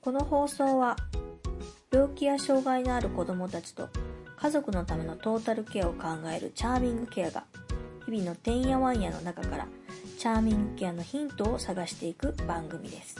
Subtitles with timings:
[0.00, 0.96] この放送は
[1.90, 3.88] 病気や障害のある子どもたちと
[4.36, 7.44] 家族のためのトータルケアを考えるチャーミングケアが
[8.06, 9.66] 日々のてんやわんやの中から
[10.16, 13.16] チャーミングケアのヒントを探していく番組です。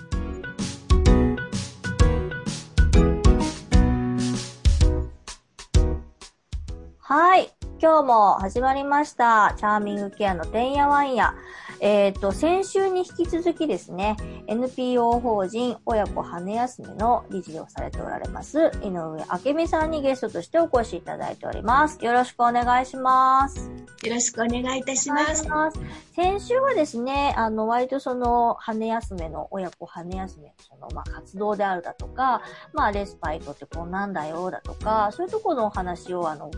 [6.98, 7.50] はい。
[7.80, 9.54] 今日も始まりました。
[9.56, 11.34] チャーミングケアのてんやわんや。
[11.80, 14.16] えっ、と、先週に引き続きですね、
[14.48, 22.02] NPO 法人親子羽休めの理事をされておられます、井上明美さんにゲストとしてお越しいただいております。
[22.02, 23.70] よろしくお願いします。
[24.04, 25.46] よろしくお願いいたします。
[25.48, 25.78] ます。
[26.14, 36.50] 先週はですね、あの、割とその、羽休めの、親子羽休めの、その、まあ、活動であるだとか、まあ、レスパイトってこうなんだよ、だとか、そういうところのお話を、あの、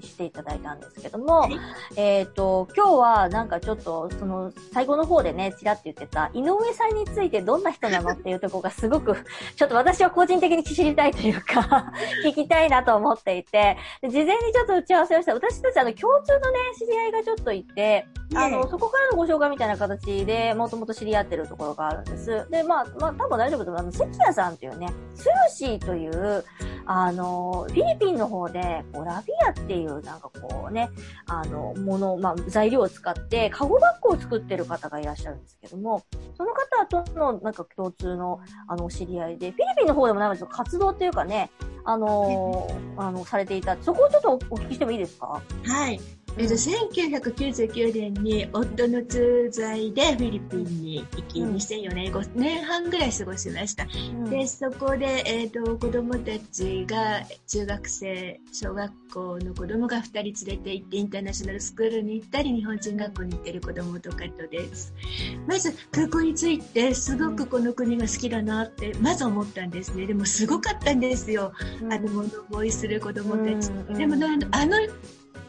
[0.00, 1.58] していただいたんですけども、はい
[1.96, 9.16] えっ、と、今日はなんかちょっと、その、最後の方でね、ちらっと言ってた、井上さんについてどんな人なのっていうところがすごく、
[9.56, 11.92] ちょっと私は個人的に知りたいというか、
[12.24, 15.34] 聞きたいなと思っていて、で事前にちょっと打ち合わせをした。
[15.34, 22.46] 私たちあの、共通のね、知り合いがちょっといて、あの、ねそこからのご紹介みたいな形で、もともと知り合ってるところがあるんです。
[22.50, 23.80] で、まあ、まあ、多分大丈夫だと思う。
[23.80, 26.44] あの、関谷さんっていうね、スーシーという、
[26.86, 30.90] あの、フィリピンの方で、こう、ラビアっていう、なんかこうね、
[31.26, 36.04] あの、もの、まあ、材料を使って、カゴバッグを作ってる方がいらっしゃるんですけども、
[36.36, 41.50] その方との、なんか共通の、あの、お知り合いで、フィリピンの方でもなんかちょっと活動っていうかね、
[41.84, 43.76] あの、あの、されていた。
[43.80, 45.40] そこをちょっとお聞きしてもいいですか？
[45.64, 46.00] はい。
[46.38, 53.84] えっと、1999年に夫の通在でフィリピンに行き、うん2004年、5年半ぐらい過ごしました。
[53.84, 64.92] うんで、そこで、えっ、と、子供たちが、中学生、小学校の子供が2人連れて行って、インターナショナルスクールに行ったり、日本人学校に行ってる子供とかとです。
[65.46, 70.06] まず、空港に着いて、すごくこの国が好きだなって、まず思ったんですね。
[70.06, 71.52] でも、すごかったんですよ。
[71.82, 73.70] うんあの、物覚えする子供たち。
[73.70, 74.76] うんでもな、あの、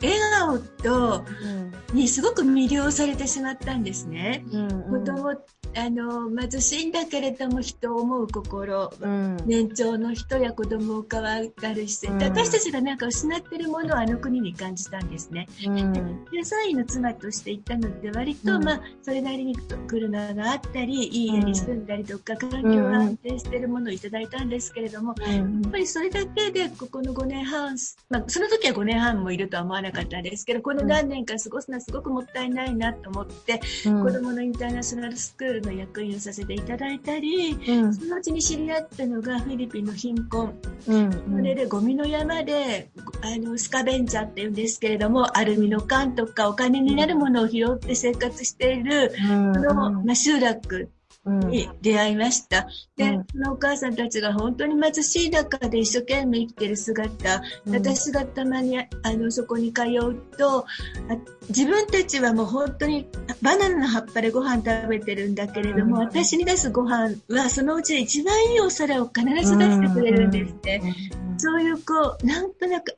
[0.02, 1.68] 笑顔と、うん。
[1.94, 4.44] にすごく魅了されてしまったんですね。
[4.52, 9.38] うん子供、あの、貧しいんだけれども人を思う心、うん。
[9.46, 12.34] 年長の人や子供を可愛がる姿勢、うん。
[12.34, 15.48] 私たちがなんか失ってるものをあの国に感じたんですね。
[15.66, 15.94] うん。
[15.94, 16.02] で、
[16.40, 18.64] 3位の妻として行ったので、割と、うん。
[18.64, 19.56] まあ、それなりに
[19.88, 27.78] 車があったり、いい家に住んだりとか、環境が安定してるものをいただいたんですけれども、やっぱりそれだけで、ここの5年半、
[28.10, 34.04] まあ、その時は5年半もいるとは思わなかったんですけど、この何年か過ごすのはすごくもったいないなと思って、うん。
[34.04, 37.94] 子供のインターナショナルスクールの役員をさせていただいたり、うん。
[37.94, 40.54] そのうちに知り合ったのがフィリピンの貧困。
[40.88, 42.90] うんそれでゴミの山で、
[43.22, 49.54] あの、スカベンチャーって言うんですけれども、アルミの缶とかお金になるものを拾って生活している、うん。
[49.54, 50.97] その、まあ、集落うん
[51.28, 52.68] に出会いました。
[52.96, 53.26] で、うん。
[53.32, 57.74] そのお母さんたちが本当に貧しい中で一生懸命生きてる姿、うん。
[57.76, 60.66] 私がたまにあのそこに通うとあ
[61.50, 63.08] 自分たちはもう本当に
[63.42, 66.02] バナナの葉っぱでご飯食べてるんだけれども、うん。
[66.04, 70.82] 私に出すご飯はそのうちで一番いいお皿を必ず出してくれるんですね。
[71.38, 72.96] そういうこう、なんとなく、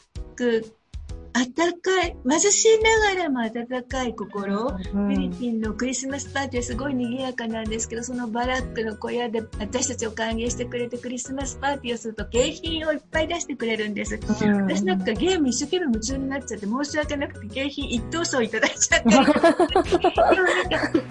[1.33, 14.17] 温かい、貧しいながらも温かい心、フィリピンのクリスマスパーティーはすごい賑やかなんですけど、そのバラックの小屋で私たちを歓迎してくれてクリスマスパーティーをすると景品をいっぱい出してくれるんです。
[14.17, 14.99] 私なん。
[14.99, 19.55] かゲーム一生懸命夢中になっちゃって申し訳なくて景品一等賞いただいちゃったりでもなんか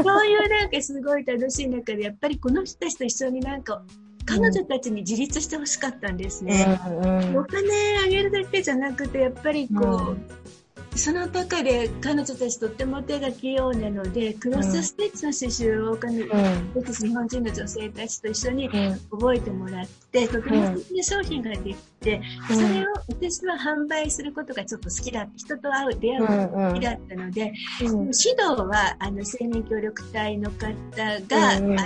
[0.02, 3.82] そういうなんかすごい楽しい中でやっぱりこの人たちと一緒になんか
[4.28, 6.78] 彼女たちに自立してほしかったんですね。
[7.34, 10.18] お金あげるだけじゃなくてやっぱりこう、
[10.98, 16.34] その中で彼女たちとっても手が器用なのでクロスステッチの刺繍を彼女
[16.75, 18.69] 僕たち日本人の女性たちと一緒に
[19.10, 28.32] 覚えてもらってとても素敵な商品ができて、それを私は販売することがちょっと好きだ人と会う出会うことが好きだったので、指導
[28.66, 30.66] はあの青年協力隊の方
[31.28, 31.76] が、あの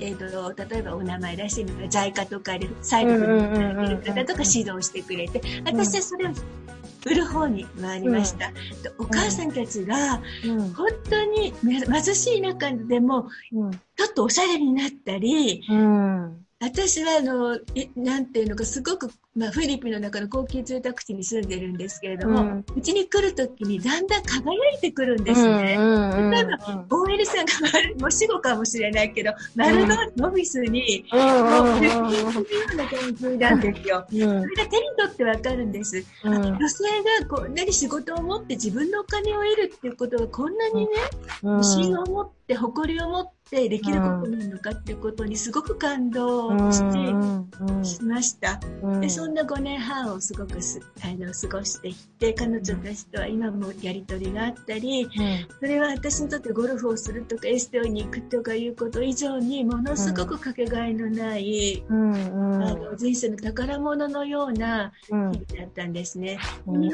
[0.00, 6.32] えー、と例えばお名前出してみたら JICA とかでサイドに働いてる方とか指導してくれて私はそれを
[7.06, 8.54] 売る方に回りました、で
[8.98, 10.20] お母さんたちが
[10.76, 13.28] 本当に貧しい中でも
[13.96, 15.64] ちょっとおしゃれになったり、
[16.60, 17.58] 私はあの、
[17.96, 25.62] なんていうのか、すごくまあ、フィリピンの中の高級住宅地に住んでるんですけれども、うち、に来るときにだんだん輝いてくるんですね。
[25.62, 27.52] 例えば、OL さんが
[28.00, 29.94] もう死後かもしれないけど、丸の
[30.26, 34.06] オフィスに、もう、出勤するような感じなんですよ。
[34.08, 36.04] それが手に取ってわかるんです。
[36.24, 36.84] 女性
[37.20, 40.88] がこんなに仕事を持って自分のお金を得るっていうことがこんなにね、
[41.58, 46.80] 自信を持って誇りを持ってできることなのかっていうことにすごく感動し
[47.82, 48.60] て、しました。
[49.00, 55.08] で、そんな5年半をすごくすあの過ごしてきて、彼女たちとは今もやりとりがあったり、
[55.58, 66.38] それは私にとってゴルフをするとかエステに行くとかいうこと以上にものすごくかけがえのない、あの人生の宝物のような日々だったんですね。
[66.66, 66.90] 今、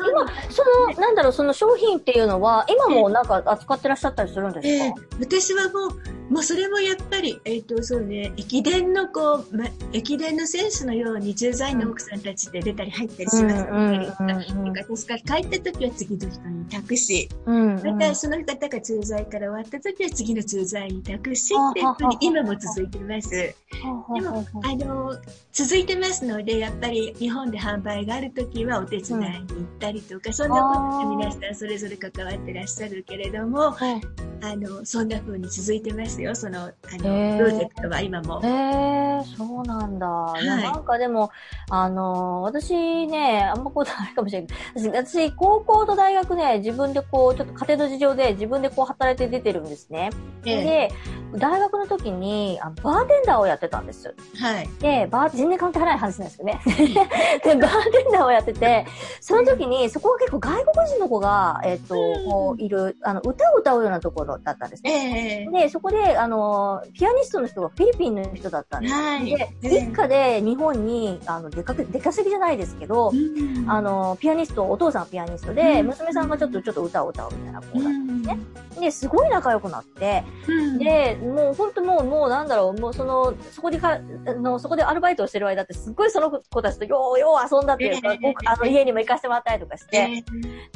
[0.50, 13.66] その、なんだろう、その商品っていうのは、今もなんか扱ってらっしゃったりするんですか、えー私はもう、もうそれもやっぱり、えっ、ー、と、そうね、駅伝のこう、ま、駅伝の選手のように駐在員の奥さんたちで出たり入ったりします
[14.86, 23.30] 私が帰った時は次の人に託し、またその方が駐在から終わった時は次の駐在に託しっていうふうに今も続いています。
[23.30, 23.54] で
[24.20, 25.16] も、あの、
[25.52, 29.38] 続いてますので、やっぱり日本で販売がある時はお手伝いに行っ
[29.80, 33.74] たりとか、そんなことで皆さんそれぞれ関わってらっしゃるけれども、
[34.42, 38.40] あの、そんな風に続いてますよ、その、あの、プロジェクトは今も。
[38.42, 40.06] へえー、そうなんだ。
[40.06, 41.30] はい、なんかでも、
[41.70, 50.10] あの、私ね、あんまこう、あれかもしれないけど、私、高校と大学ね、自分でこう、ちょっと家庭の事情で自分でこう働いて出てるんですね。
[50.44, 50.92] えー、で、
[51.38, 54.14] 大学の時にあバーテンダーをやってたんです。
[54.38, 54.68] はい。
[54.78, 56.60] で、バー、全然関係ない話なんですけどね。
[57.44, 58.86] で、バーテンダーをやってて、
[59.20, 61.94] その時に、そこは結構外国人の子が、えっ、ー、と、
[62.30, 65.46] こう、いる、あの、歌を歌うようなところだったんですね。
[65.46, 68.94] えー、で、そこで、あの、ピアニストの人がフィリピンの人だったんです。
[68.94, 78.38] はい、で、一家で日本に、あの、出かけ、出稼ぎじゃないですけど、うん、あの、ピアニスト、お父さんはピアニストで、うん、娘さんがちょっと、ちょっと歌を歌うみたいな子だったんですね。
[78.74, 80.24] うん、で、すごい仲良くなって、
[80.80, 90.04] で、もう本当もう、もうなんだろう、もうその、そこでか、あの、そこでアルバイトをしてる間って、すっごいその子たちとようよう遊んだっていうか、えー、あの、家にも行かせてもらったりとかして、え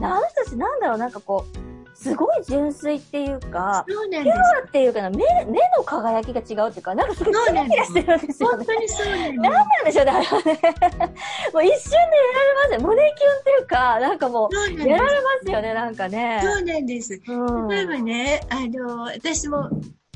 [0.01, 8.65] ー、あの人たちなんだろう、なんかこう、すごい純粋っていうか、そうなんピュアっていうかな、目、目の輝きが違うっていうか、なんかすごいキラキラしてるんですよ、ね。
[8.65, 9.33] 本当にそうなんです。
[9.33, 10.61] なんなんでしょうね、あれはね。
[11.53, 12.09] もう一瞬でやら
[12.45, 12.81] れますよ。
[12.81, 16.41] 胸キュンっていうか、なんかもう、やられますよね、なんかね。
[16.43, 17.21] そうなんです。
[17.27, 19.69] うん、例えばね、あの、私も、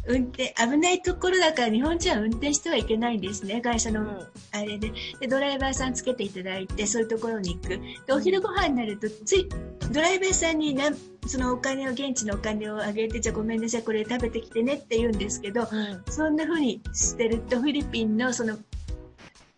[0.06, 3.60] 運転、危ないところだから日本人は運転してはいけないんですね。
[3.60, 4.22] 会社の、
[4.52, 4.92] あれで。
[5.20, 7.68] で、ドライバーさんつけていただいて、そういうところに行く。
[8.06, 9.48] で、お昼ご飯になると、つい、
[9.92, 10.90] ドライバーさんにな、
[11.26, 18.58] そのお金を、現地のお金をあげて、じゃあごめんなさい、これ食べてきてねって言うんですけど、うん、そんな風にしてると、フィリピンのその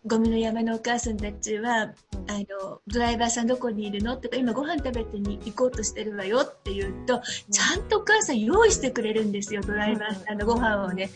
[0.07, 1.93] ゴミの山のお母さんたちは、
[2.29, 2.33] あ
[2.63, 4.15] の、ドライバーさんどこにいるの？
[4.17, 7.21] とか、今ご飯食べてに行こうとしてるわよって言うと、
[7.51, 11.09] ちゃんとお母さん用意してくれるんですよ、ドライバーさんのご飯をね。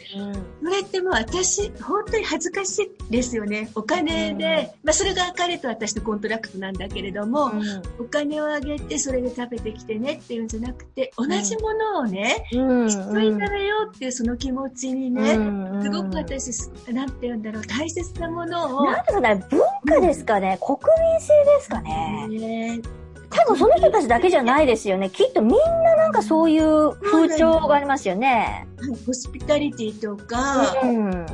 [0.64, 3.72] それってもう私、本当に恥ずかしいですよね。
[3.76, 7.52] お金で、まあそれが彼と私と contract なんだけれども、
[8.00, 15.34] お金をあげてそれで食べてきてねっていうんじゃなくて、同じものをね、一緒に食べようっていうその気持ちにね、
[15.82, 16.52] すごく私、
[16.92, 20.78] なんて言うんだろう、大切なものをなんですかね、文化ですかね、国
[21.12, 22.82] 民性ですかね。
[23.30, 25.10] 多分その人たちだけじゃないですよね。
[25.10, 25.52] きっとみん
[25.84, 28.68] ななんかそういう風潮がありますよね。
[29.06, 31.26] ホスピタリティとか、うん、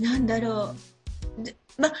[0.00, 0.74] なんだろ
[1.78, 1.80] う。
[1.80, 1.92] ま、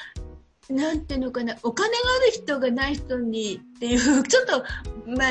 [0.70, 4.64] なんていうのかな、お金がある人がない人にっていう、ちょっと、
[5.06, 5.28] まあ、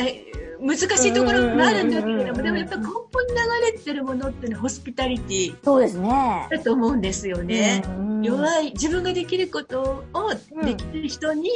[0.59, 5.55] 難しいところもあるんだけれども、でもやっぱ根本に流れてるものっていうのはホスピタリティ。
[5.63, 6.47] そうですね。
[6.49, 7.83] だと思うんですよね。
[8.23, 10.33] 弱い、自分ができることを
[10.63, 11.49] できる人に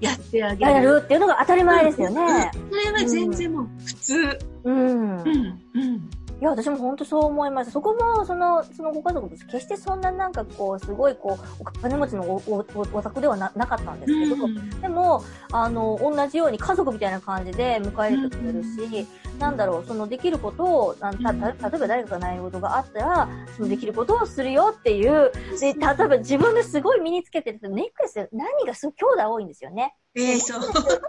[0.00, 0.72] やってあげる。
[0.72, 2.50] やるっていうのが当たり前ですよね。
[2.70, 4.38] それは全然もう普通。
[4.64, 5.20] うん。
[5.20, 5.60] うん。
[5.74, 7.70] うんいや、私も本当そう思います。
[7.70, 29.94] そこも、その、そのご家族と決してそんななんかこう、すごいこう、お金持ちのお、お、お宅ではななかったんですけど、うん、でも、あの、同じように家族みたいな感じで迎え入れてくれるし、うん、なんだろう、そのできることを、た、た、例えば誰かが悩むことがあったら、そのできることをするよっていう、で、例えば自分ですごい身につけてるネックレス、何がすごい兄弟多いんですよね。
[30.16, 30.60] ええそう。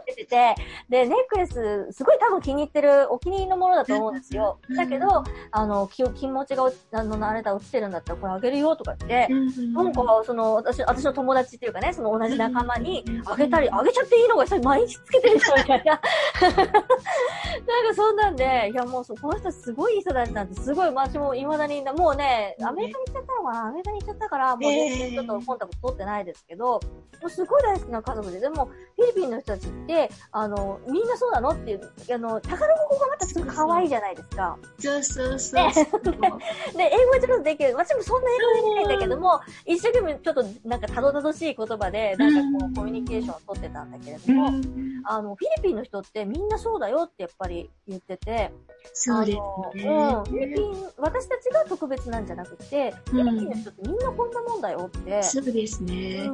[0.06, 0.56] ててて、
[0.90, 4.60] で、ネックレス、すごい多分気に入ってる、お気に入りのものだと思うんですよ。
[4.70, 9.34] うんだけど、あの、気気持ちが、あの、あれだ、落ちてるんだったら、これあげるよとか言って、
[9.74, 16.02] なんか、その、私、私の友達っていうかね、その同じ仲間にうん、あげたり、あげちゃっていいのがさ、毎日つけてる人みたいな。
[16.48, 26.82] なんかそんなんで、いやもうそ、この人すごいいい人たんて、すごい、私も未だに、もうね、アメリカに行っちゃったのかなアメリカに行っちゃったから、もう全然ちょっとコンタクト取ってないですけど、も
[27.26, 31.50] うすごい大好きな家族で、でも、フィリピンの人たちって、あの、みんなそうなの？
[31.50, 31.82] っていう、
[32.14, 34.58] あの、宝物がまたすごい可愛いじゃないですか。
[34.80, 35.84] そうそうそうそう。
[35.86, 37.76] で、英語はちょっとできる。
[37.76, 44.64] 私もそんな英語できないんだけども、一生懸命ちょっとなんかたどたどしい言葉で、なんかこうコミュニケーションを取ってたんだけれどうも、ん
[45.06, 48.52] あの、フィリピンの人ってみんなそうだよってやっぱり言ってて、
[48.94, 49.38] そうです
[49.78, 49.84] ね。
[49.86, 55.22] うん、フィリピン、私たちが特別なんじゃなくて、フィリピンの人ってみんなこんなもんだよって。
[55.22, 56.26] そうですうね。
[56.28, 56.34] ん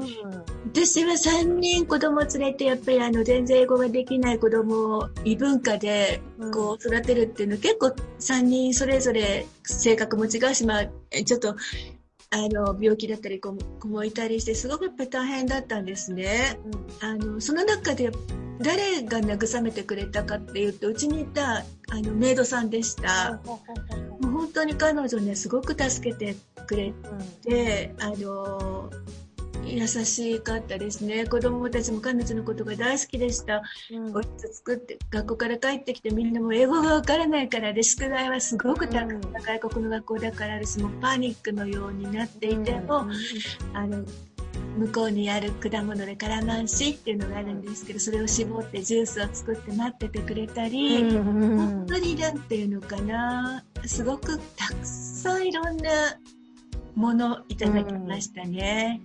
[0.67, 6.22] 私は3人子供連れて、やっぱりあの、全然英語ができない子供を異文化で、
[6.53, 7.88] こう、育てるっていうの、結構
[8.19, 11.55] 3人それぞれ性格も違うし、まあ、えちょっと、
[12.29, 13.55] あの、病気だったり子
[13.86, 16.60] もいたりして、すごくやっぱり大変だったんですね。
[16.65, 18.12] うんあの、その中で、
[18.60, 23.39] 誰が慰めてくれたかっていうと、うちにいた、あの、メイドさんでした。
[23.45, 23.60] も
[24.22, 26.93] う本当に彼女ね、すごく助けてくれ
[27.43, 28.89] て、あの、
[29.74, 31.25] 優しかったですね。
[31.25, 33.62] 子供たちも彼女のことが大好きでした。
[33.92, 34.15] うん。
[34.15, 40.80] おやつ作って、学校から帰ってきてみんなもう英語がわからないからで、宿題はすごくたくさん外国の学校だからです。
[40.80, 43.08] もうパニックのようになっていても、
[43.74, 44.03] あの、
[44.77, 55.89] 向こうにある果物でカラマンシーっていうのがあるんですけど、それを絞ってジュースを作って待っててくれたり、本当になんていうのかな、すごくたくさんいろんな
[56.95, 59.01] ものいただきましたね。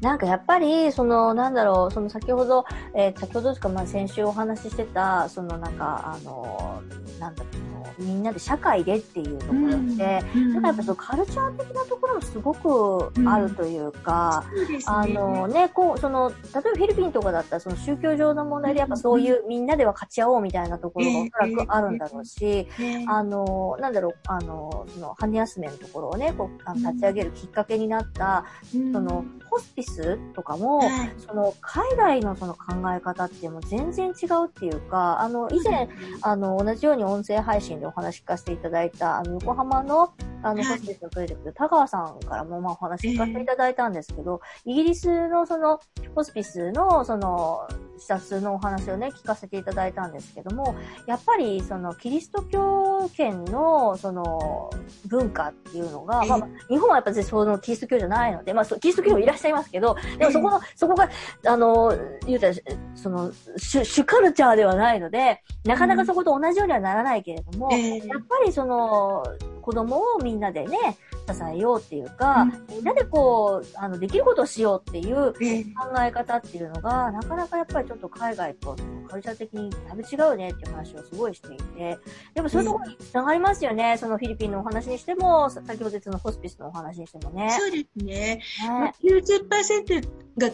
[0.00, 6.82] なんかやっぱり、その、なんだろう、その先ほど、えー先ほどですか、まあ先週お話ししてた、そのなんか、あの、
[7.18, 14.84] なんだろう、みんなで社会でっていうところって、うんなんかやっぱそのカルチャー的なところもすごくあるというか、そうですね。
[14.86, 28.44] あのね、こう、その、例えばフィリピンとかだったら、その宗教上の問題でやっぱそういうみんなでは勝ち合おうみたいなところがおそらくあるんだろうし、ねあの、なんだろう、あの、その、羽休めのところをね、こう、あの立ち上げるきっかけになった、
[28.74, 28.92] うん。
[28.92, 31.12] その、ホスピスとかも、はい。
[31.18, 35.88] その、海外のその考え方っていう全然違うっていうか、あの、以前、
[36.22, 40.12] あの、同じように音声配信でお話聞かせていただいた、あの、横浜の、
[40.42, 40.64] あの、はい。
[40.64, 45.80] ホスピスのプロジェクト、田川さんからも、まあ、お話聞かせていただいたんですけど、イギリスのその、
[46.14, 50.74] ホスピスの、その、視察のお話をね、聞かせていただいたんですけども、
[51.06, 54.70] やっぱり、その、キリスト教圏の、その、
[55.06, 61.08] 文化っていうのが、まあまあ、日本はやっぱりその、キリスト教じゃないので、まあ、キリスト教もいらっしゃいますけど、でもそこの、そこが、
[61.46, 61.92] あの、
[62.26, 62.54] 言うたら、
[62.94, 68.06] その、主、主カルチャーではないので、なかなかそこと同じようにはならないけれども、ええ。
[68.06, 69.24] やっぱりその、
[69.60, 70.96] 子供をみんなでね、
[71.28, 78.76] 支えようっていうか、みんなでこう、あの、できることをしようっていうええ考え方っていうのが、なかなかやっぱりちょっと海外と
[79.08, 81.98] カルチャー的にだいぶ違うねっていう話をすごいしていて、
[82.34, 83.96] でもそういうところに繋がりますよね。
[83.98, 87.50] そのフィリピンのお話にしても、先ほど言ったのホスピスのお話にしてもね。
[87.58, 88.40] そうですね。
[88.66, 90.48] まあね90%が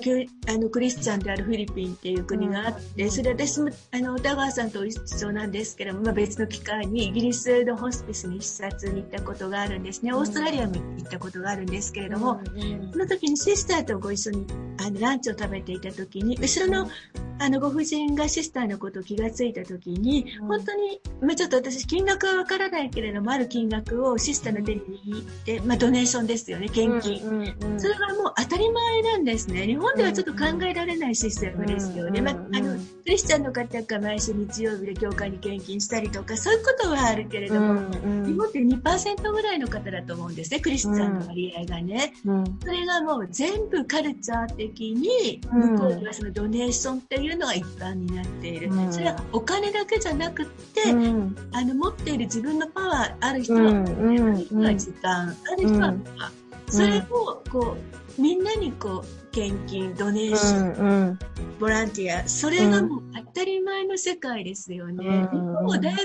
[0.52, 10.12] あのクリスチャンであるフィリピンっていう国があって、うんそれ私もあの田川さんと一緒なんですけども、まあ、別の機会にイギリスのホスピスに視察に行ったことがあるんですね。
[10.12, 12.90] オーストラリアも行ったことがあるんですけれども、うん。
[12.92, 14.46] その時にシスターとご一緒に
[14.80, 16.90] あのランチを食べていた時に、後ろの
[17.40, 27.22] あのご婦人がシスターのことを気がついた時に、うん本当に、まあ、ちょっと私金額はわからないけれども、ある金額をシスターの手に握って、まあ、ドネーションですよね、献金。
[27.22, 29.66] うんうんうんそれがもう当たり前なんですね。
[29.66, 32.20] 日本ではちょっと考えられないシステムですよね。
[32.20, 42.12] うんまあ、あの、クリスチャンの方が毎週日曜日で教会に献金したりとか、そういうことはあるけれども、うん日本って2%ぐらいの方だと思うんですね、クリスチャンの割合がね。
[42.24, 48.70] うんそれがもう全部カルチャー的に、うん向こうではそのドネーションっていうのが一般になっている。
[48.70, 56.72] うんそれはお金だけじゃなくって、うんあの、持っている自分のパワーある人は、うん時間、ある人はうんパワー。
[56.72, 57.76] それを、こ
[58.18, 61.18] う、みんなにこう、献金、ドネーション、うん
[61.60, 65.06] ボランティア、それがもう当たり前の世界ですよね。
[65.06, 66.00] うん日本もだいぶ、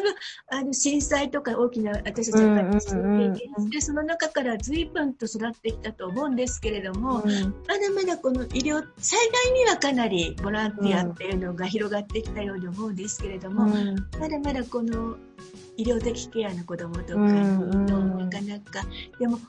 [0.50, 2.90] あの、震災とか大きな、私たちはやっぱり経
[3.56, 7.24] 験して、その中から随分と育ってきたと思うんですけれども、
[7.68, 13.68] まだまだこの医療、災害にはかなりボランティアっていうのが広がってきたように思うんですけれども、
[14.20, 15.18] まだまだこの
[15.78, 18.18] 医療的ケアの子供とかの、うんうん。
[18.18, 18.86] なかなか、
[19.20, 19.40] でも、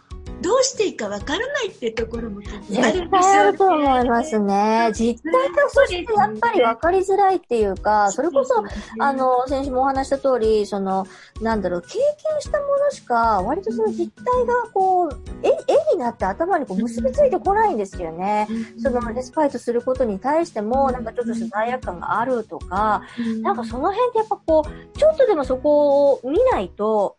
[0.40, 2.92] どうしていいかわからないってところもあるんですよ、ね。
[2.92, 4.90] 絶対あると思いますね。
[4.92, 8.62] 実態とそしてやっぱり分かりづらいっていうか、それこそ、
[8.98, 11.06] あの、先週もお話した通り、その、
[11.40, 18.48] なんだろう、経験したものしか、割とその実態がこう、絵、絵になって頭にこう結びついてこないんですよね。
[18.82, 23.02] その、レスパイトすることに対しても、なんかちょっとした罪悪感があるとか、
[23.40, 27.16] なんかその辺ってやっぱこう、ちょっとでもそこを見ないと、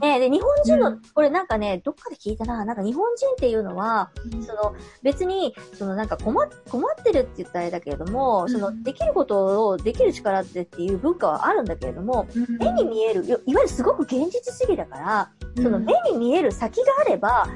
[0.00, 4.10] ね、で、日本人の、これなんかね、どっかで聞いたな、なんか日本人っていうのは、
[4.46, 6.34] その、別に、そのなんか困
[6.68, 12.26] 困ってるって言ったらあれだけれども、その、できることをできる力ってっていう文化はあるんだけれども、
[12.58, 17.46] 目に見える、いわゆるすごく現実主義だから、その目に見える先があれば、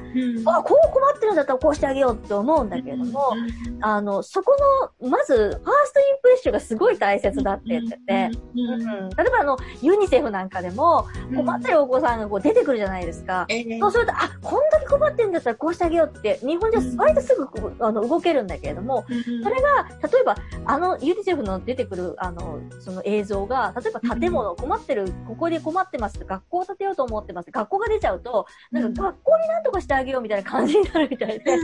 [0.45, 3.33] あ、こう困ってるんだったらこうしてあげようって思うんだけれども、
[3.81, 4.55] あの、そこ
[5.01, 5.55] の、まず、ファー
[5.85, 13.47] ストインプレッションがすごい大切だって言ってて、うん、例えばあの、ユニセフなんかでも、困ってるお子さんがこう出てくるじゃないですか。
[13.79, 17.47] そうすると、あ、こんだけ困ってるんだったらこうしてあげようって、日本人は割とすぐ
[17.79, 19.05] あの動けるんだけれども、
[19.43, 31.57] それが、例えば、あの、ユニセフの出てくる、あの、その映像が、例えば建物困ってる、ここで困ってます、学校を建てようと思ってます、学校が出ちゃうと、なんか学校になんとかしてあげようみたいな感じになるみたいで、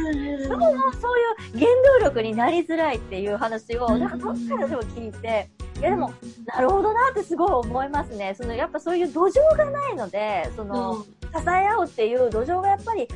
[0.43, 1.69] そこもそういう原
[1.99, 6.13] 動力になりづらいっていう話を、なんかどっからでも聞いて、いやでも、
[6.45, 8.35] なるほどなってすごい思いますね。
[8.35, 11.09] その、やっぱそういう土壌がないので、その、支
[11.47, 13.07] え合うっていう土壌がやっぱり、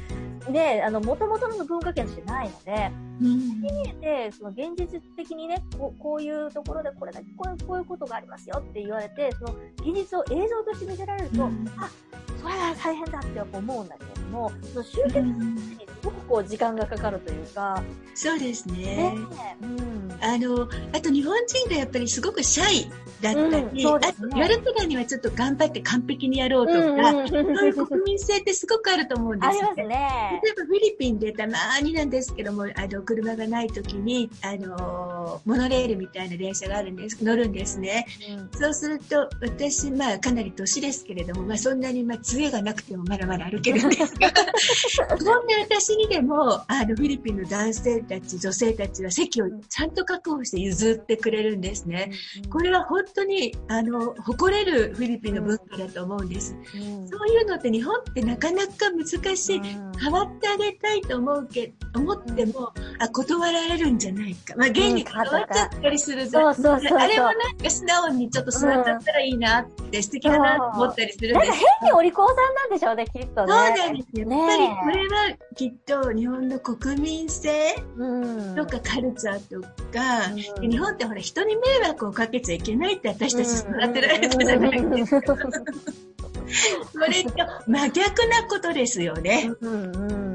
[0.49, 11.89] ね、あの、もともとの文化圏としてないので、うん、見えて、その現実的にね、こうこういうところでこれだけこういうこういうことがありますよって言われて、その現実を映像として見せられると、うん、あ、
[12.41, 13.87] それは大変だって思うん。
[13.87, 17.81] だけれども、その集結にすごくこう時間がかかるというか。
[18.15, 18.85] そうですね。
[18.85, 19.15] ね
[19.61, 23.75] うん、あの、あと日本人がやっぱりすごくシャイだったり、うん。
[23.75, 27.19] ね、あとやるからにはちょっと頑張って完璧にやろうとか、うん。
[27.19, 29.39] うん、そういう国民性ってすごくあると思うん。
[29.39, 30.41] ですよ、ありますね。
[30.43, 32.07] 例えばフィリピンでたまになん。
[32.09, 35.06] ですけども、あの、車がない時に、あの、
[35.45, 38.05] モノレールみたいな電車があるんです、乗るんですね。
[38.29, 44.31] うん、そうすると、私、まあかなり年ですけれども、まあそんなに、まあ杖がなくてもまだまだ歩けるんですが、
[45.17, 52.11] そんな私にでも、あの、フィリピンの男性たち、女性たちは席をちゃんと確保して譲ってくれるんですね。
[52.49, 56.55] これは本当に、あの、誇れるフィリピンの文化だと思うんです。
[56.73, 59.61] そういうのって日本ってなかなか難しい。
[59.99, 64.55] 変わってあげたいと思うけ、思っても、あ、断られるんじゃないか。
[64.55, 71.51] まあ、現に断っちゃったりするそうそうそうあれもなんか素直にちょっと座っちゃったらいいなって素敵だなと思ったりするんです。
[71.51, 73.47] なんか変にお利口さんなんでしょうね、きっとね。
[73.47, 74.29] そうなんですよ。
[74.29, 77.75] やっぱりこれはきっと日本の国民性
[78.55, 79.69] とかカルチャーとか、
[80.59, 85.35] うん、日本ってほら人に迷惑をかけちゃいけないって私たち育てられたじゃないですか。
[86.93, 87.31] それと
[87.67, 89.51] 真逆なことですよね。
[89.61, 90.26] うんうん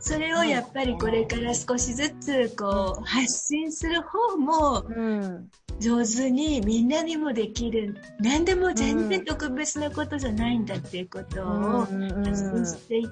[0.00, 4.82] それをやっぱりこれから少しずつこう発信する方も
[5.80, 11.90] 上手にみんなにもできる何でも全然特別なことじゃないんだっていうことを発
[12.54, 13.08] 信してい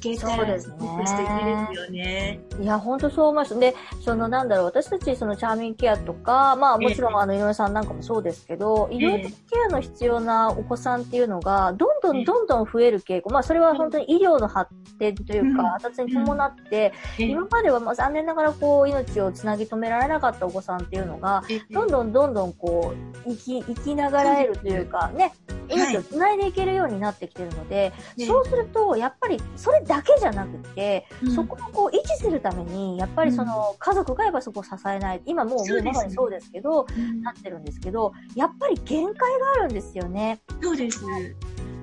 [0.00, 2.40] けたらすごく素敵ですよね。
[2.58, 3.58] いや本当そう思います。
[3.58, 9.36] でそのなんだろう私たちそのチャーミングケアとかまあもちろんあの井上さんなんかもそうですけど、医療的ケ
[9.68, 22.94] アの必要なお子さんっていうのがどんどんどんどん増える傾向、まあそれは本当に医療の発展というか、発達に伴って、今まではまあ残念ながらこう命をつなぎ止められなかったお子さんっていうのが、どんどんどんどんこ
[23.26, 25.34] う生き生きながらえるというかね、
[25.68, 27.92] 命をつないでいけるようになってきてるので、
[28.26, 36.86] そうするとやっぱりそれだけじゃなくて、そこをこう維持するためにやっぱりその家族がやっぱそこを支えない今もうもうまさにそうですけど、
[37.22, 40.40] なってるんですけどやっぱり限界があるんですよね。
[40.62, 41.04] そうです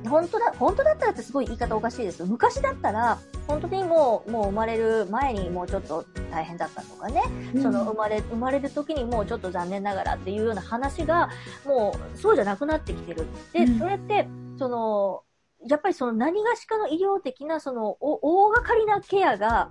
[0.08, 7.24] 本当だ、本当だったらってすごい言い方おかしいです昔だったら、本当にもう、もう生まれる前にもうちょっと大変だったとかね、
[7.56, 11.30] うん、その生まれ、生まれる時にもうちょっと残念ながらっていうような話が、
[11.66, 13.26] もうそうじゃなくなってきてる。
[13.54, 15.24] で、うん、それって、その、
[15.68, 19.70] やっぱりその何がしかの医療的な、その、大掛かりなケアが、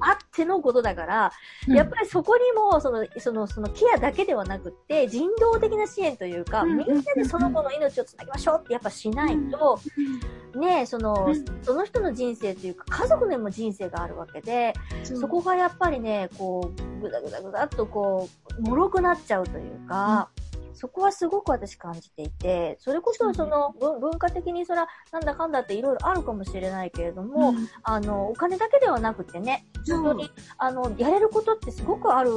[0.00, 1.32] あってのことだから、
[1.68, 9.78] やっぱりそこにも、その、その、そのケアだけではなくて、人道的な支援というか、みんなでその子の命をつなぎましょうってやっぱしないと、
[10.58, 20.28] ねその、その人の人生というか、家族でも人生があるわけで、そこがやっぱりね、こう、ぐだぐだぐだっとこう、脆くなっちゃうというか、
[20.74, 27.68] そこはすごく私感じていて、それこそその文文化的にそら、なんだかんだっていろいろあるかもしれないけれども、うん。
[27.82, 32.30] あの、お金だけではなくてね、本当に、あの、やれることってすごくある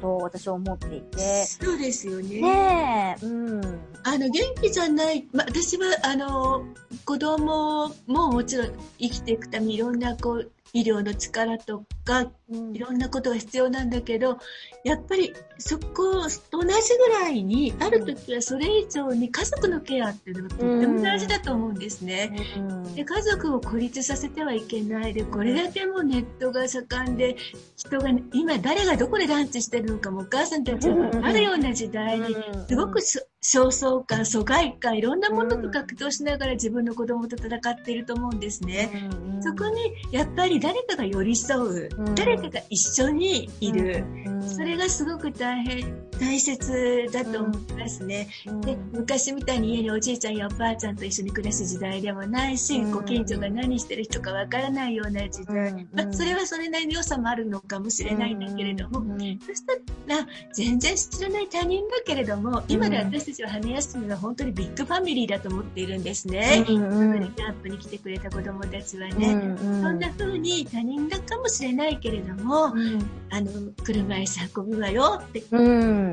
[0.00, 2.40] と私は思っていて、そうですよね。
[2.40, 3.60] ねえ、うん。
[4.04, 6.64] あの、元気じゃない、ま、私は、あの、
[7.04, 12.32] 子供ももちろん生きていくためにいろんな、こう、医療の力とか、うん
[12.72, 14.38] いろんなことが必要なんだけど、
[14.84, 22.32] やっぱりそこと同じぐらいに、ある時はそれ以上に家族のケアっていうのがとっても大事だと思うんですね。
[22.56, 22.94] うん。
[22.94, 25.14] で家族を孤立させてはいけない。
[25.14, 27.36] でこれだけもネットが盛んで
[27.76, 32.36] 人が今誰がどこでランチしてるのかもお母さんたちは分かるような時代に
[32.68, 38.90] すごくそ焦燥感疎外感いろんなものと格闘しながら自分の子供と戦っていると思うんですね。
[39.34, 39.42] うん。
[39.42, 44.48] そこにやっぱり誰かが寄り添う、うん誰かが一緒にいる、うん。
[44.48, 48.28] それがすごく大変大切だと思いますね。
[48.46, 48.60] うん。
[48.60, 52.90] で昔みたいに家におじいちゃんやおばあちゃんと一緒に暮らす時代でもないし、うん。
[52.90, 55.88] ご近所が何してる人かわからないような時代、うん。
[55.92, 59.18] まあ、それはそれなりの良さもあるのかもしれないんだけれども、うん。
[59.40, 59.72] そした
[60.14, 66.64] ら全然知らない他人だけれども今で私たちは羽休みは本当にビッグファミリーだと思っているんですね。
[66.68, 67.32] うんうん。
[67.32, 72.98] キャンプに来てくれた子供たちはうね、そんな風に他人だかもしれないけれども、うん。
[73.30, 73.50] あの
[73.84, 75.42] 車椅子運ぶわよって。
[75.52, 76.10] うん。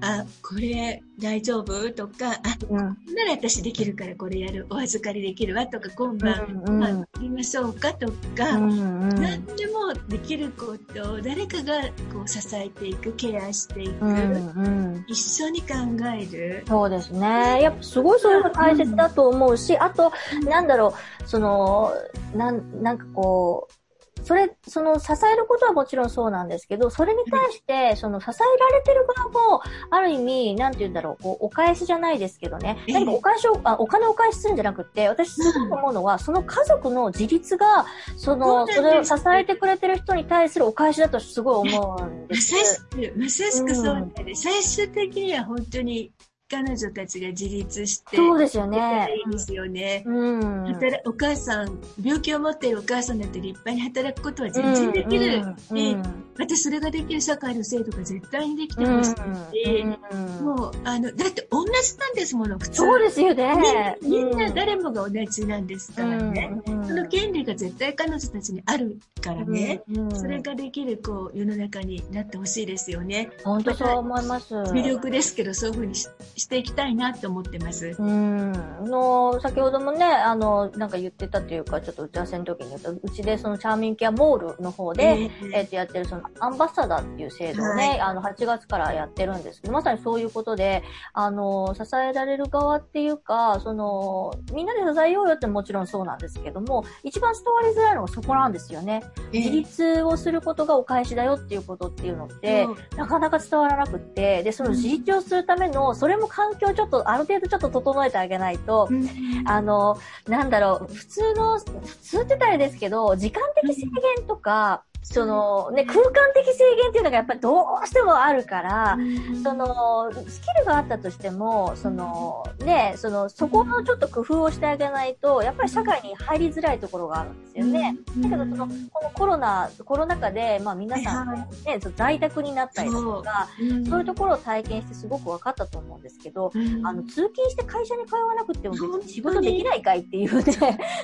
[0.00, 1.90] あ、これ大丈夫？
[1.92, 2.78] とか、あ、うん。
[3.14, 11.80] なら私できるからこれやる、お預かりできるわとか、今晩、うんまあ、やりましょうかとか、うん何でもできることを誰かが
[12.12, 14.68] こう支えていく、ケアしていく、うんう
[14.98, 15.04] ん。
[15.08, 15.68] 一緒に考
[16.14, 16.64] える。
[16.68, 17.62] そうですね。
[17.62, 20.12] やっぱすごいそれが大切だと思うし、あと、
[20.44, 20.94] なんだろ
[21.24, 21.92] う、その、
[22.36, 23.74] なん、なんかこう、
[24.24, 32.94] それ、その支えることはもちろんそうなんですけど、それに対して、その支えられてる側も、ある意味、なんて言うんだろう、こう、お返しじゃないですけどね、ええ。
[32.94, 37.84] 何かお返しを、あ、お金をお返しするんじゃなくって、私すごく思うのは、その家族の自立が、
[38.16, 42.34] その、それを支えてくれてる人に対するお返しだとすごい思うんで。
[42.34, 46.12] ますさしく、まさしくそうなんで、最終的には本当に
[46.48, 49.08] 彼女たちが自立して、そうですよいね。
[49.26, 50.02] いですよね。
[50.06, 50.64] うん。
[50.66, 55.42] 働お母さん、病気を持っているお母さんだって立派に働くことは全然できる。
[55.70, 62.76] うんでうんまたそれができる社会の制度が絶対にできてほしいし、うんもう、あの、だって同じなんですもの、普通。
[62.76, 63.96] そうですよね。
[64.02, 66.60] みんな誰もが同じなんですからね。
[66.66, 69.82] うんその権利が絶対彼女たちにあるからね。
[69.88, 73.30] うんそれができる、こう、世の中になってほしいですよね。
[73.44, 74.54] 本当そう思います。
[74.54, 75.94] 魅力ですけど、そういうふうに
[76.36, 77.96] ししていきたいなと思ってます。
[77.98, 78.52] うん。
[78.84, 99.02] の、先ほどもね、あの、なんか言ってたというか、ちょっと打ち合わせの時に言うと、うちでそのチャーミングケアモールの方で、ええっ、と、やってるそのアンバサダーっていう制度をね、はいあの、8月からやってるんですけど、まさにそういうことで、あの、支えられる側っていうか、その、みんなで支えようよってもちろんそうなんですけども、一番伝わりづらいのがそこなんですよね。
[99.32, 102.66] え自立をすることがお返しだよっていうことっていうのって、
[102.96, 109.08] なかなか伝わらなくって、で、その自立をするための、それも環境をちょっと、ある程度ちょっと整えてあげないと、うん。
[109.46, 118.98] あの、なんだろう、普通の、普通って言ったらですけど、時間的制限とか、その、ね、空間的制限っていうのがやっぱりどうしてもあるから、
[119.42, 127.96] その、スキルがあったとしても、その、ね、その、そこのちょっと工夫をしてあげないと、やっぱり社会に入りづらいところがあるんですよね。
[128.18, 133.64] だけど、その、このコロナ、コロナ禍で、まあ皆さん、はいね、その在宅になったりとか、う。
[133.64, 133.84] ん。
[133.86, 136.86] そういうところを体験してすごく分かったと思うんですけど、うん。
[136.86, 139.04] あの、通勤して会社に通わなくても別本当に。
[139.04, 140.52] に仕事できないかいっていうね、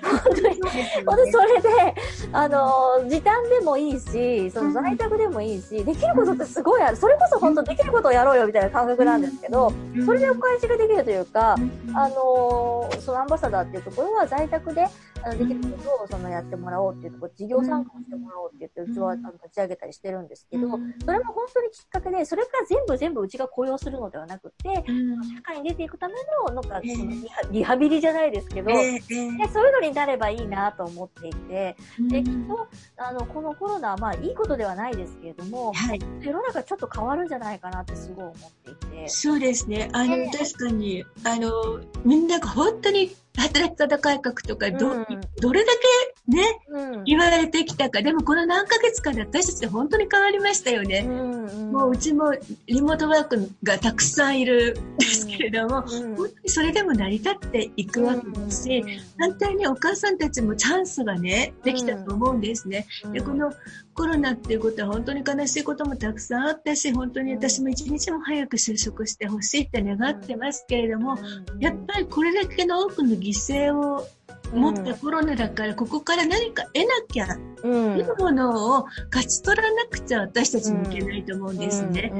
[0.03, 0.55] 本当に。
[0.57, 1.05] そうですよね。
[1.07, 1.95] ほんで、それで、
[2.33, 6.97] あの、時短でもいいし、その在宅でもいいし、できることってすごいある。
[6.97, 9.73] それこそ本当できることをやろうよみたいな感覚なんですけど、
[10.05, 11.57] それでお返しができるというか、
[11.95, 14.87] あのーそのアンバサダーっていうところは在宅で、
[15.23, 20.69] あのできることをそのやってもらおうっていうところ、事業参加をしてもらおうって言って、うちはあの立ち上げたりしてるんですけど、
[21.05, 26.15] それも本当にきっかけで、それから全部全部うちが雇用するのではなくて、社会に出ていくため
[26.47, 26.95] の、なんか、ええ。
[26.95, 27.13] その
[27.51, 31.77] リハビリじゃないですけど、そういうのになればいいなと思っていて、
[32.09, 36.01] で、きっと、あの、このコロナは、まあ、いいことではないですけれども、はい。
[36.21, 39.09] 世の中ちょっと変わるんじゃないかなってすごい思っていて。
[39.09, 39.89] そうですね。
[39.93, 45.07] あの、ね確かに、あの、みんなが本当に働き方改革とか、ど、うん
[45.41, 48.03] どれだけね、うん、言われてきたか。
[48.03, 51.05] でもこの何ヶ月かで私たち本当に変わりましたよね。
[51.07, 52.33] うんうん、もううちも
[52.67, 58.85] リモートワークがたくさんいるんですけれども、うん、本当にそれでも成り立っていくわけですし、
[59.19, 62.87] 反対にお母さんたちもチャンスがね、できたと思うんですね。
[63.13, 63.53] で、この
[63.95, 71.19] コロナっていうことは本当に悲しいこともたくさんあったし、本当に私も一日も早く就職してほしいって願ってますけれども、
[71.59, 74.07] やっぱりこれだけの多くの犠牲を
[74.53, 77.29] 持ったコロナだから、ここから何か得なきゃ、
[77.63, 82.13] うん、いうものを勝ち取らなくちゃ私たちもいけないと思うんですね。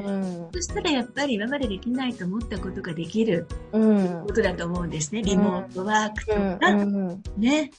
[0.53, 5.21] そしたらやっぱり今までできないと思ったことができる、ことだと思うんですね。
[5.23, 6.73] リモートワークとか、
[7.37, 7.71] ね。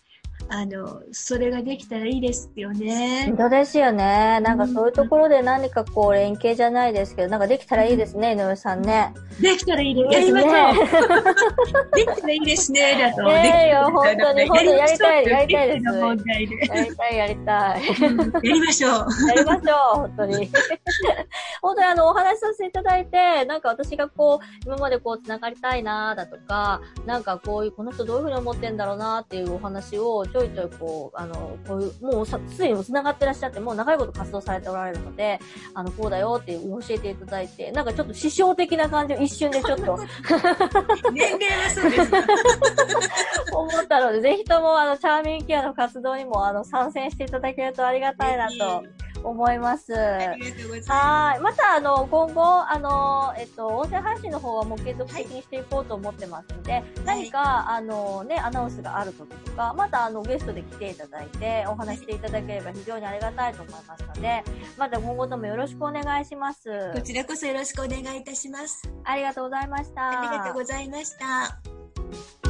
[0.48, 3.24] あの、それができたらいいですよね。
[3.28, 4.40] 本当ですよね。
[4.40, 9.14] なんかそういうところで何かこう連携じゃないですけど、なんかできたらいいですね、井上さんね。
[9.40, 10.14] できたらいいです。
[10.14, 10.52] やりましょう。
[11.96, 13.22] できたらいいですね、だと。
[13.22, 15.86] ねえよ、本当に、本当にやりたい、やりたいです。
[15.86, 17.82] やりたい、やりたい。
[18.48, 18.92] やりましょう。
[19.28, 20.50] やりましょう、本当に。
[21.62, 35.38] 本当にあの、お話しさせていただいて、なんか私がこう、今までこう、繋がりたいなだとか、なんかこういう、この人どういうふうに思ってんだろうなっていうお話を、ちょいちょいこう、あの、こういう、もうさ、すでに繋がってらっしゃって、もう長いこと活動されておられるので、
[35.74, 39.98] あの、こうだよって教えていただいて、なんかちょっと師匠的な感じを一瞬でちょっと。
[41.12, 42.12] 年齢はそうです。
[43.54, 48.82] 思ったので、ぜひともあの、チャーミングケアの活動にもあの、参戦していただけるとありがたいなと。
[49.24, 49.92] 思います。
[49.92, 51.40] はい。
[51.40, 64.44] また、あの、今後、あの、えっと、音声配信の方はもう継続的にしていこうと思ってますので、はい、何か、あの、ね、アナウンスがある時とか、また、あの、ゲストで来ていただいて、お話していただければ非常にありがたいと思いますので、
[64.76, 66.92] また今後ともよろしくお願いします。
[66.94, 68.82] こちらこそよろしくお願いいたします。
[69.04, 70.20] ありがとうございました。
[70.20, 72.41] ありがとうございました。